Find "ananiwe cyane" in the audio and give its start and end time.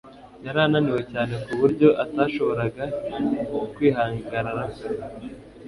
0.65-1.33